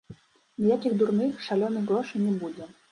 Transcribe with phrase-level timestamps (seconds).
[0.63, 2.75] Ніякіх дурных, шалёных грошай не будзе.